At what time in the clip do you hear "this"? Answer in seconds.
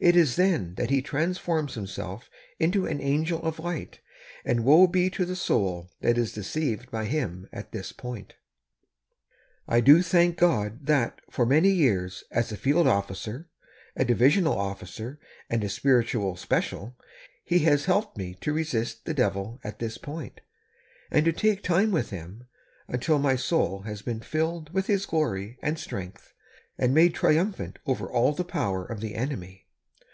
7.70-7.92, 19.78-19.98